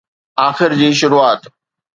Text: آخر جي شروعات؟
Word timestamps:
آخر 0.47 0.69
جي 0.79 0.89
شروعات؟ 0.99 1.41